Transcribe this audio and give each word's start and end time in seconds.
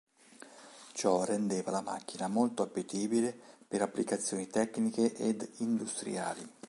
Ciò 0.93 1.25
rendeva 1.25 1.69
la 1.69 1.81
macchina 1.83 2.27
molto 2.27 2.63
appetibile 2.63 3.37
per 3.67 3.83
applicazioni 3.83 4.47
tecniche 4.47 5.13
ed 5.13 5.47
industriali. 5.57 6.43